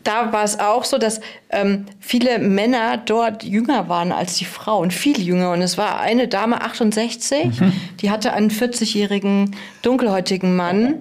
da 0.03 0.31
war 0.31 0.43
es 0.43 0.59
auch 0.59 0.83
so, 0.85 0.97
dass 0.97 1.19
ähm, 1.49 1.85
viele 1.99 2.39
Männer 2.39 2.97
dort 2.97 3.43
jünger 3.43 3.89
waren 3.89 4.11
als 4.11 4.35
die 4.37 4.45
Frauen, 4.45 4.91
viel 4.91 5.19
jünger. 5.21 5.51
Und 5.51 5.61
es 5.61 5.77
war 5.77 5.99
eine 5.99 6.27
Dame, 6.27 6.61
68, 6.61 7.59
Mhm. 7.59 7.73
die 8.01 8.09
hatte 8.09 8.33
einen 8.33 8.49
40-jährigen 8.49 9.55
dunkelhäutigen 9.81 10.55
Mann 10.55 10.95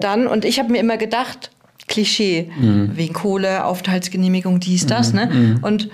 dann. 0.00 0.26
Und 0.26 0.44
ich 0.44 0.58
habe 0.58 0.70
mir 0.72 0.78
immer 0.78 0.96
gedacht, 0.96 1.50
Klischee, 1.88 2.50
Mhm. 2.56 2.92
wegen 2.94 3.12
Kohle, 3.14 3.64
Aufenthaltsgenehmigung, 3.64 4.60
dies, 4.60 4.86
das. 4.86 5.12
Ne? 5.12 5.58
Und 5.62 5.90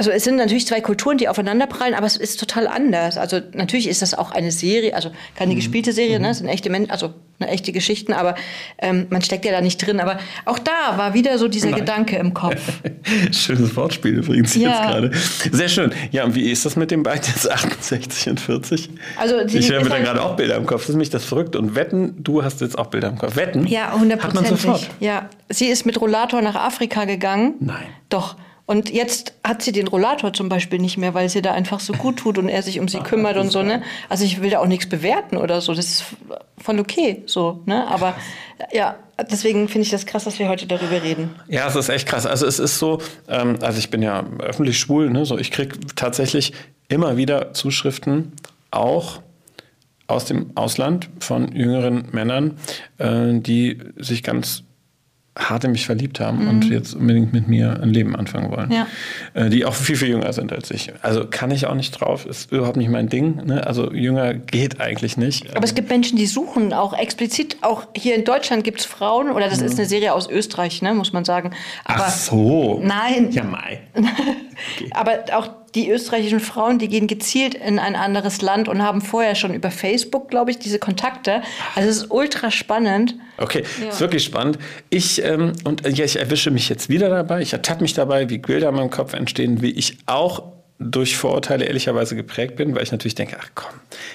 also 0.00 0.10
es 0.12 0.24
sind 0.24 0.36
natürlich 0.36 0.66
zwei 0.66 0.80
Kulturen, 0.80 1.18
die 1.18 1.28
aufeinanderprallen, 1.28 1.92
aber 1.94 2.06
es 2.06 2.16
ist 2.16 2.40
total 2.40 2.66
anders. 2.66 3.18
Also 3.18 3.38
natürlich 3.52 3.86
ist 3.86 4.00
das 4.00 4.14
auch 4.14 4.30
eine 4.30 4.50
Serie, 4.50 4.94
also 4.94 5.10
keine 5.36 5.54
gespielte 5.54 5.92
Serie, 5.92 6.18
ne? 6.18 6.30
es 6.30 6.38
sind 6.38 6.48
echte 6.48 6.70
Menschen, 6.70 6.90
also 6.90 7.12
eine 7.38 7.50
echte 7.50 7.70
Geschichten, 7.70 8.14
aber 8.14 8.34
ähm, 8.78 9.08
man 9.10 9.20
steckt 9.20 9.44
ja 9.44 9.52
da 9.52 9.60
nicht 9.60 9.76
drin. 9.86 10.00
Aber 10.00 10.18
auch 10.46 10.58
da 10.58 10.96
war 10.96 11.12
wieder 11.12 11.36
so 11.36 11.48
dieser 11.48 11.72
Gedanke 11.72 12.16
im 12.16 12.32
Kopf. 12.32 12.80
Schönes 13.32 13.76
Wortspiel 13.76 14.14
übrigens 14.16 14.54
Ja. 14.54 14.70
jetzt 14.70 14.80
gerade. 14.80 15.10
Sehr 15.52 15.68
schön. 15.68 15.92
Ja, 16.12 16.24
und 16.24 16.34
wie 16.34 16.50
ist 16.50 16.64
das 16.64 16.76
mit 16.76 16.90
den 16.90 17.02
beiden 17.02 17.24
jetzt 17.26 17.50
68 17.52 18.30
und 18.30 18.40
40? 18.40 18.88
Also 19.18 19.44
die 19.44 19.58
ich 19.58 19.70
habe 19.70 19.82
ist 19.82 19.90
da 19.92 19.98
gerade 19.98 20.22
auch 20.22 20.34
Bilder 20.34 20.56
im 20.56 20.64
Kopf. 20.64 20.80
Das 20.80 20.88
ist 20.88 20.96
mich 20.96 21.10
das 21.10 21.26
verrückt. 21.26 21.56
Und 21.56 21.74
wetten, 21.74 22.14
du 22.24 22.42
hast 22.42 22.62
jetzt 22.62 22.78
auch 22.78 22.86
Bilder 22.86 23.08
im 23.08 23.18
Kopf. 23.18 23.36
Wetten? 23.36 23.66
Ja, 23.66 23.82
Hat 23.82 23.90
man 23.92 24.00
hundertprozentig. 24.00 24.48
sofort. 24.62 24.88
Ja, 25.00 25.28
sie 25.50 25.66
ist 25.66 25.84
mit 25.84 26.00
Rollator 26.00 26.40
nach 26.40 26.54
Afrika 26.54 27.04
gegangen. 27.04 27.56
Nein. 27.60 27.82
Doch. 28.08 28.36
Und 28.70 28.88
jetzt 28.88 29.32
hat 29.42 29.62
sie 29.62 29.72
den 29.72 29.88
Rollator 29.88 30.32
zum 30.32 30.48
Beispiel 30.48 30.78
nicht 30.78 30.96
mehr, 30.96 31.12
weil 31.12 31.28
sie 31.28 31.42
da 31.42 31.50
einfach 31.50 31.80
so 31.80 31.92
gut 31.92 32.18
tut 32.18 32.38
und 32.38 32.48
er 32.48 32.62
sich 32.62 32.78
um 32.78 32.86
sie 32.86 33.00
kümmert 33.02 33.36
und 33.36 33.50
so, 33.50 33.64
ne? 33.64 33.82
Also 34.08 34.24
ich 34.24 34.40
will 34.40 34.50
da 34.50 34.60
auch 34.60 34.68
nichts 34.68 34.88
bewerten 34.88 35.38
oder 35.38 35.60
so. 35.60 35.74
Das 35.74 35.86
ist 35.86 36.04
voll 36.56 36.78
okay, 36.78 37.24
so, 37.26 37.62
ne? 37.66 37.88
Aber 37.88 38.14
ja, 38.72 38.94
deswegen 39.28 39.66
finde 39.66 39.86
ich 39.86 39.90
das 39.90 40.06
krass, 40.06 40.22
dass 40.22 40.38
wir 40.38 40.48
heute 40.48 40.68
darüber 40.68 41.02
reden. 41.02 41.30
Ja, 41.48 41.66
es 41.66 41.74
ist 41.74 41.88
echt 41.88 42.06
krass. 42.06 42.26
Also 42.26 42.46
es 42.46 42.60
ist 42.60 42.78
so, 42.78 43.00
ähm, 43.26 43.58
also 43.60 43.76
ich 43.80 43.90
bin 43.90 44.02
ja 44.02 44.24
öffentlich 44.38 44.78
schwul, 44.78 45.10
ne? 45.10 45.26
so 45.26 45.36
ich 45.36 45.50
kriege 45.50 45.76
tatsächlich 45.96 46.52
immer 46.86 47.16
wieder 47.16 47.52
Zuschriften, 47.54 48.34
auch 48.70 49.20
aus 50.06 50.26
dem 50.26 50.56
Ausland 50.56 51.10
von 51.18 51.50
jüngeren 51.56 52.06
Männern, 52.12 52.56
äh, 52.98 53.32
die 53.32 53.80
sich 53.96 54.22
ganz 54.22 54.62
hart 55.48 55.64
in 55.64 55.72
mich 55.72 55.86
verliebt 55.86 56.20
haben 56.20 56.46
und 56.48 56.68
jetzt 56.68 56.94
unbedingt 56.94 57.32
mit 57.32 57.48
mir 57.48 57.80
ein 57.82 57.90
Leben 57.90 58.14
anfangen 58.14 58.50
wollen. 58.50 58.68
Mhm. 58.68 58.74
Ja. 58.74 58.86
Äh, 59.34 59.50
die 59.50 59.64
auch 59.64 59.74
viel, 59.74 59.96
viel 59.96 60.08
jünger 60.08 60.32
sind 60.32 60.52
als 60.52 60.70
ich. 60.70 60.92
Also 61.02 61.26
kann 61.28 61.50
ich 61.50 61.66
auch 61.66 61.74
nicht 61.74 61.92
drauf, 61.92 62.26
ist 62.26 62.52
überhaupt 62.52 62.76
nicht 62.76 62.90
mein 62.90 63.08
Ding. 63.08 63.44
Ne? 63.46 63.66
Also 63.66 63.92
jünger 63.92 64.34
geht 64.34 64.80
eigentlich 64.80 65.16
nicht. 65.16 65.56
Aber 65.56 65.64
es 65.64 65.74
gibt 65.74 65.88
Menschen, 65.88 66.16
die 66.16 66.26
suchen 66.26 66.72
auch 66.72 66.96
explizit, 66.96 67.56
auch 67.62 67.86
hier 67.96 68.14
in 68.14 68.24
Deutschland 68.24 68.64
gibt 68.64 68.80
es 68.80 68.86
Frauen, 68.86 69.30
oder 69.30 69.48
das 69.48 69.60
ist 69.60 69.78
eine 69.78 69.88
Serie 69.88 70.14
aus 70.14 70.28
Österreich, 70.28 70.82
ne, 70.82 70.94
muss 70.94 71.12
man 71.12 71.24
sagen. 71.24 71.52
Aber 71.84 72.04
Ach 72.06 72.10
so. 72.10 72.80
Nein. 72.82 73.30
Ja, 73.30 73.44
Mai. 73.44 73.80
Aber 74.92 75.24
auch 75.32 75.48
die 75.74 75.90
österreichischen 75.90 76.40
Frauen, 76.40 76.78
die 76.78 76.88
gehen 76.88 77.06
gezielt 77.06 77.54
in 77.54 77.78
ein 77.78 77.94
anderes 77.94 78.42
Land 78.42 78.68
und 78.68 78.82
haben 78.82 79.00
vorher 79.00 79.34
schon 79.34 79.54
über 79.54 79.70
Facebook, 79.70 80.28
glaube 80.28 80.50
ich, 80.50 80.58
diese 80.58 80.78
Kontakte. 80.78 81.42
Also 81.74 81.88
es 81.88 81.96
ist 81.98 82.10
ultra 82.10 82.50
spannend. 82.50 83.14
Okay, 83.38 83.64
Ja. 83.80 83.88
ist 83.90 84.00
wirklich 84.00 84.24
spannend. 84.24 84.58
Ich, 84.90 85.22
ähm, 85.24 85.52
und 85.64 85.86
äh, 85.86 85.90
ja, 85.90 86.04
ich 86.04 86.18
erwische 86.18 86.50
mich 86.50 86.68
jetzt 86.68 86.88
wieder 86.88 87.08
dabei. 87.08 87.40
Ich 87.40 87.52
ertappe 87.52 87.82
mich 87.82 87.94
dabei, 87.94 88.28
wie 88.28 88.38
Bilder 88.38 88.70
in 88.70 88.74
meinem 88.74 88.90
Kopf 88.90 89.12
entstehen, 89.12 89.62
wie 89.62 89.70
ich 89.70 89.98
auch 90.06 90.42
durch 90.78 91.16
Vorurteile 91.16 91.66
ehrlicherweise 91.66 92.16
geprägt 92.16 92.56
bin, 92.56 92.74
weil 92.74 92.82
ich 92.82 92.90
natürlich 92.90 93.14
denke, 93.14 93.36
ach 93.40 93.50
komm, 93.54 93.72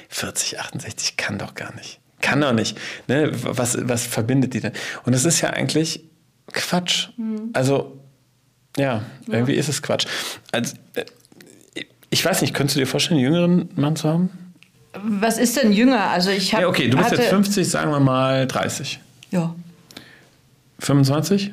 40, 0.09 0.59
68 0.59 1.15
kann 1.15 1.37
doch 1.37 1.53
gar 1.53 1.73
nicht. 1.75 1.99
Kann 2.21 2.41
doch 2.41 2.53
nicht. 2.53 2.77
Ne? 3.07 3.29
Was, 3.33 3.77
was 3.87 4.05
verbindet 4.05 4.53
die 4.55 4.61
denn? 4.61 4.71
Und 5.05 5.13
es 5.13 5.25
ist 5.25 5.41
ja 5.41 5.51
eigentlich 5.51 6.03
Quatsch. 6.51 7.09
Mhm. 7.17 7.51
Also, 7.53 7.99
ja, 8.77 9.03
irgendwie 9.27 9.53
ja. 9.53 9.59
ist 9.59 9.69
es 9.69 9.81
Quatsch. 9.81 10.07
Also, 10.51 10.75
äh, 10.95 11.05
ich 12.15 12.23
weiß 12.23 12.41
nicht, 12.41 12.53
könntest 12.53 12.77
du 12.77 12.79
dir 12.79 12.87
vorstellen, 12.87 13.17
einen 13.17 13.25
jüngeren 13.25 13.69
Mann 13.75 13.97
zu 13.97 14.07
haben? 14.07 14.29
Was 14.93 15.37
ist 15.37 15.61
denn 15.61 15.73
jünger? 15.73 16.09
Also 16.11 16.29
ich 16.29 16.53
habe. 16.53 16.63
Ja, 16.63 16.69
okay, 16.69 16.87
du 16.87 16.95
bist 16.95 17.11
jetzt 17.11 17.27
50, 17.27 17.69
sagen 17.69 17.91
wir 17.91 17.99
mal 17.99 18.47
30. 18.47 19.01
Ja. 19.31 19.53
25? 20.79 21.51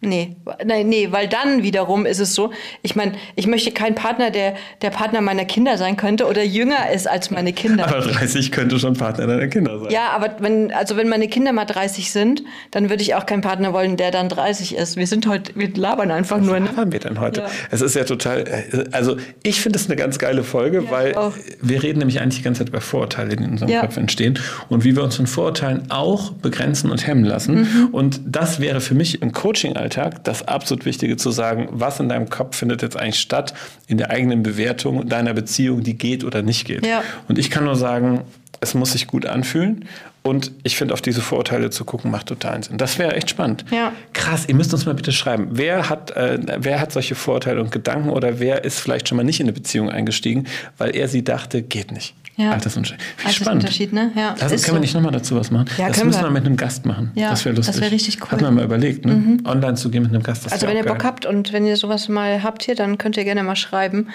Nee, 0.00 0.36
nein, 0.64 0.88
nee, 0.88 1.08
weil 1.10 1.26
dann 1.26 1.64
wiederum 1.64 2.06
ist 2.06 2.20
es 2.20 2.32
so, 2.32 2.52
ich 2.82 2.94
meine, 2.94 3.14
ich 3.34 3.48
möchte 3.48 3.72
kein 3.72 3.96
Partner, 3.96 4.30
der 4.30 4.54
der 4.80 4.90
Partner 4.90 5.20
meiner 5.20 5.44
Kinder 5.44 5.76
sein 5.76 5.96
könnte 5.96 6.26
oder 6.26 6.44
jünger 6.44 6.88
ist 6.94 7.08
als 7.08 7.32
meine 7.32 7.52
Kinder. 7.52 7.88
Aber 7.88 8.00
30 8.00 8.52
könnte 8.52 8.78
schon 8.78 8.94
Partner 8.94 9.26
deiner 9.26 9.48
Kinder 9.48 9.80
sein. 9.80 9.90
Ja, 9.90 10.10
aber 10.10 10.36
wenn, 10.38 10.72
also 10.72 10.96
wenn 10.96 11.08
meine 11.08 11.26
Kinder 11.26 11.52
mal 11.52 11.64
30 11.64 12.12
sind, 12.12 12.44
dann 12.70 12.90
würde 12.90 13.02
ich 13.02 13.16
auch 13.16 13.26
keinen 13.26 13.40
Partner 13.40 13.72
wollen, 13.72 13.96
der 13.96 14.12
dann 14.12 14.28
30 14.28 14.76
ist. 14.76 14.96
Wir 14.96 15.08
sind 15.08 15.26
heute, 15.26 15.52
wir 15.56 15.74
labern 15.74 16.12
einfach 16.12 16.38
Was 16.38 16.46
nur. 16.46 16.60
Was 16.60 16.68
labern 16.68 16.92
wir 16.92 17.00
denn 17.00 17.18
heute? 17.18 17.40
Ja. 17.40 17.46
Es 17.72 17.80
ist 17.80 17.96
ja 17.96 18.04
total, 18.04 18.44
also 18.92 19.16
ich 19.42 19.60
finde 19.60 19.80
es 19.80 19.86
eine 19.86 19.96
ganz 19.96 20.20
geile 20.20 20.44
Folge, 20.44 20.84
ja, 20.84 20.90
weil 20.92 21.16
wir 21.60 21.82
reden 21.82 21.98
nämlich 21.98 22.20
eigentlich 22.20 22.36
die 22.36 22.44
ganze 22.44 22.60
Zeit 22.60 22.68
über 22.68 22.80
Vorurteile, 22.80 23.34
die 23.34 23.42
in 23.42 23.50
unserem 23.50 23.72
ja. 23.72 23.80
Kopf 23.80 23.96
entstehen 23.96 24.38
und 24.68 24.84
wie 24.84 24.94
wir 24.94 25.02
uns 25.02 25.16
von 25.16 25.26
Vorurteilen 25.26 25.90
auch 25.90 26.30
begrenzen 26.34 26.92
und 26.92 27.04
hemmen 27.04 27.24
lassen. 27.24 27.62
Mhm. 27.62 27.88
Und 27.90 28.20
das 28.24 28.60
wäre 28.60 28.80
für 28.80 28.94
mich 28.94 29.22
im 29.22 29.32
Coaching 29.32 29.74
Alltag 29.88 30.22
das 30.24 30.46
absolut 30.46 30.84
Wichtige 30.84 31.16
zu 31.16 31.30
sagen, 31.30 31.68
was 31.70 31.98
in 31.98 32.08
deinem 32.08 32.28
Kopf 32.28 32.56
findet 32.56 32.82
jetzt 32.82 32.96
eigentlich 32.96 33.20
statt 33.20 33.54
in 33.86 33.96
der 33.96 34.10
eigenen 34.10 34.42
Bewertung 34.42 35.08
deiner 35.08 35.32
Beziehung, 35.32 35.82
die 35.82 35.96
geht 35.96 36.24
oder 36.24 36.42
nicht 36.42 36.66
geht. 36.66 36.86
Ja. 36.86 37.02
Und 37.26 37.38
ich 37.38 37.50
kann 37.50 37.64
nur 37.64 37.76
sagen, 37.76 38.22
es 38.60 38.74
muss 38.74 38.92
sich 38.92 39.06
gut 39.06 39.24
anfühlen. 39.24 39.86
Und 40.22 40.52
ich 40.62 40.76
finde, 40.76 40.92
auf 40.92 41.00
diese 41.00 41.22
Vorurteile 41.22 41.70
zu 41.70 41.84
gucken, 41.86 42.10
macht 42.10 42.26
totalen 42.26 42.62
Sinn. 42.62 42.76
Das 42.76 42.98
wäre 42.98 43.14
echt 43.14 43.30
spannend. 43.30 43.64
Ja. 43.70 43.92
Krass, 44.12 44.44
ihr 44.46 44.54
müsst 44.54 44.74
uns 44.74 44.84
mal 44.84 44.94
bitte 44.94 45.12
schreiben. 45.12 45.48
Wer 45.52 45.88
hat, 45.88 46.10
äh, 46.10 46.38
wer 46.58 46.80
hat 46.80 46.92
solche 46.92 47.14
Vorurteile 47.14 47.62
und 47.62 47.70
Gedanken 47.70 48.10
oder 48.10 48.40
wer 48.40 48.64
ist 48.64 48.78
vielleicht 48.78 49.08
schon 49.08 49.16
mal 49.16 49.24
nicht 49.24 49.40
in 49.40 49.46
eine 49.46 49.54
Beziehung 49.54 49.88
eingestiegen, 49.88 50.46
weil 50.76 50.94
er 50.94 51.08
sie 51.08 51.24
dachte, 51.24 51.62
geht 51.62 51.92
nicht? 51.92 52.14
Ja. 52.38 52.52
Altersunterschied. 52.52 53.00
Wie 53.16 53.32
spannend. 53.32 53.64
Unterschied, 53.64 53.92
ne? 53.92 54.12
Ja, 54.14 54.30
also 54.30 54.46
können 54.46 54.58
so. 54.58 54.72
wir 54.74 54.80
nicht 54.80 54.94
nochmal 54.94 55.10
dazu 55.10 55.34
was 55.34 55.50
machen? 55.50 55.68
Ja, 55.76 55.88
das 55.88 56.04
müssen 56.04 56.20
wir. 56.20 56.28
wir 56.28 56.30
mit 56.30 56.46
einem 56.46 56.56
Gast 56.56 56.86
machen. 56.86 57.10
Ja, 57.16 57.30
das 57.30 57.44
wäre 57.44 57.56
lustig. 57.56 57.74
Das 57.74 57.82
wäre 57.82 57.90
richtig 57.90 58.22
cool. 58.22 58.30
Hat 58.30 58.40
man 58.40 58.54
mal 58.54 58.64
überlegt, 58.64 59.04
ne? 59.04 59.14
Mhm. 59.14 59.42
online 59.44 59.74
zu 59.74 59.90
gehen 59.90 60.04
mit 60.04 60.12
einem 60.12 60.22
Gast. 60.22 60.50
also 60.50 60.68
wenn 60.68 60.76
ihr 60.76 60.84
geil. 60.84 60.94
Bock 60.94 61.02
habt 61.02 61.26
und 61.26 61.52
wenn 61.52 61.66
ihr 61.66 61.76
sowas 61.76 62.08
mal 62.08 62.44
habt 62.44 62.62
hier, 62.62 62.76
dann 62.76 62.96
könnt 62.96 63.16
ihr 63.16 63.24
gerne 63.24 63.42
mal 63.42 63.56
schreiben. 63.56 64.10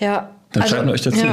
Ja. 0.00 0.30
Dann 0.50 0.64
also, 0.64 0.74
schreiben 0.74 0.88
wir 0.88 0.94
euch 0.94 1.02
dazu. 1.02 1.24
Ja. 1.24 1.32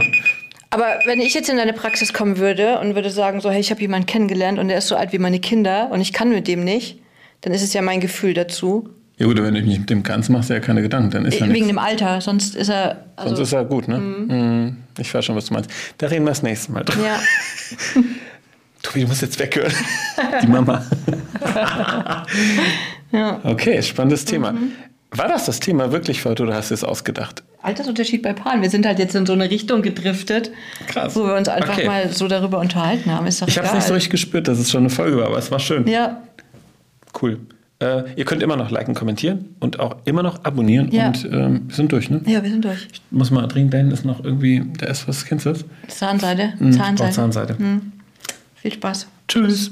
Aber 0.69 0.85
wenn 1.05 1.19
ich 1.19 1.33
jetzt 1.33 1.49
in 1.49 1.57
deine 1.57 1.73
Praxis 1.73 2.13
kommen 2.13 2.37
würde 2.37 2.77
und 2.77 2.93
würde 2.93 3.09
sagen, 3.09 3.41
so, 3.41 3.49
hey, 3.49 3.59
ich 3.59 3.71
habe 3.71 3.81
jemanden 3.81 4.05
kennengelernt 4.05 4.59
und 4.59 4.67
der 4.67 4.77
ist 4.77 4.87
so 4.89 4.95
alt 4.95 5.11
wie 5.11 5.17
meine 5.17 5.39
Kinder 5.39 5.89
und 5.91 6.01
ich 6.01 6.13
kann 6.13 6.29
mit 6.29 6.47
dem 6.47 6.63
nicht, 6.63 6.99
dann 7.41 7.51
ist 7.51 7.63
es 7.63 7.73
ja 7.73 7.81
mein 7.81 7.99
Gefühl 7.99 8.35
dazu. 8.35 8.91
Ja 9.19 9.25
gut, 9.25 9.37
wenn 9.43 9.53
du 9.53 9.61
nicht 9.61 9.79
mit 9.79 9.89
dem 9.89 10.01
kannst, 10.01 10.29
machst 10.29 10.49
du 10.49 10.53
ja 10.53 10.61
keine 10.61 10.81
Gedanken. 10.81 11.11
Dann 11.11 11.25
ist 11.25 11.41
Wegen 11.41 11.51
nichts. 11.51 11.67
dem 11.67 11.77
Alter, 11.77 12.21
sonst 12.21 12.55
ist 12.55 12.69
er... 12.69 13.03
Also 13.17 13.35
sonst 13.35 13.49
ist 13.49 13.53
er 13.53 13.65
gut, 13.65 13.89
ne? 13.89 13.97
Mhm. 13.97 14.77
Ich 14.97 15.13
weiß 15.13 15.25
schon, 15.25 15.35
was 15.35 15.45
du 15.45 15.53
meinst. 15.53 15.69
Da 15.97 16.07
reden 16.07 16.23
wir 16.23 16.31
das 16.31 16.41
nächste 16.41 16.71
Mal 16.71 16.85
drüber. 16.85 17.05
Ja. 17.05 17.19
Tobi, 18.81 19.01
du 19.01 19.07
musst 19.07 19.21
jetzt 19.21 19.37
weghören. 19.37 19.73
Die 20.41 20.47
Mama. 20.47 20.85
ja. 23.11 23.41
Okay, 23.43 23.81
spannendes 23.83 24.23
Thema. 24.23 24.53
Mhm. 24.53 24.71
War 25.11 25.27
das 25.27 25.45
das 25.47 25.59
Thema 25.59 25.91
wirklich 25.91 26.21
für 26.21 26.29
heute 26.29 26.43
oder 26.43 26.55
hast 26.55 26.69
du 26.69 26.75
es 26.75 26.85
ausgedacht? 26.85 27.43
Altersunterschied 27.61 28.21
bei 28.21 28.31
Paaren. 28.31 28.61
Wir 28.61 28.69
sind 28.69 28.85
halt 28.85 28.99
jetzt 28.99 29.15
in 29.15 29.25
so 29.25 29.33
eine 29.33 29.49
Richtung 29.49 29.81
gedriftet, 29.81 30.51
Krass. 30.87 31.17
wo 31.17 31.25
wir 31.25 31.35
uns 31.35 31.49
einfach 31.49 31.77
okay. 31.77 31.87
mal 31.87 32.09
so 32.09 32.29
darüber 32.29 32.59
unterhalten 32.59 33.11
haben. 33.11 33.27
ich 33.27 33.41
habe 33.41 33.67
es 33.67 33.73
nicht 33.73 33.87
so 33.87 33.93
richtig 33.93 34.11
gespürt, 34.11 34.47
dass 34.47 34.59
es 34.59 34.71
schon 34.71 34.81
eine 34.81 34.89
Folge 34.89 35.17
war, 35.17 35.25
aber 35.25 35.39
es 35.39 35.51
war 35.51 35.59
schön. 35.59 35.85
Ja. 35.87 36.21
Cool. 37.21 37.39
Äh, 37.81 38.03
ihr 38.17 38.25
könnt 38.25 38.43
immer 38.43 38.57
noch 38.57 38.71
liken, 38.71 38.93
kommentieren 38.93 39.55
und 39.61 39.79
auch 39.79 39.95
immer 40.03 40.21
noch 40.21 40.43
abonnieren. 40.43 40.91
Ja. 40.91 41.07
Und 41.07 41.25
ähm, 41.31 41.61
wir 41.67 41.75
sind 41.75 41.91
durch, 41.91 42.09
ne? 42.09 42.21
Ja, 42.25 42.43
wir 42.43 42.49
sind 42.49 42.65
durch. 42.65 42.87
Ich 42.91 43.01
muss 43.09 43.31
mal 43.31 43.47
dringend 43.47 43.73
dahin, 43.73 43.91
ist 43.91 44.03
noch 44.03 44.23
irgendwie, 44.23 44.63
da 44.77 44.87
ist 44.87 45.07
was, 45.07 45.25
kennst 45.25 45.45
du 45.45 45.51
das? 45.51 45.63
Zahnseide. 45.87 46.53
Mhm, 46.59 46.73
Zahnseide. 46.73 47.11
Zahnseide. 47.13 47.55
Mhm. 47.57 47.93
Viel 48.55 48.73
Spaß. 48.73 49.07
Tschüss. 49.29 49.71